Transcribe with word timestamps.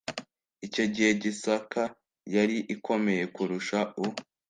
icyo 0.65 0.83
gihe 0.93 1.11
gisaka 1.21 1.81
yari 2.35 2.57
ikomeye 2.75 3.23
kurusha 3.35 3.79
u 4.03 4.05